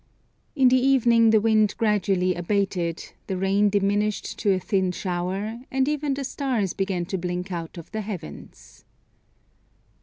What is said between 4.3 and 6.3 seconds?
to a thin shower, and even the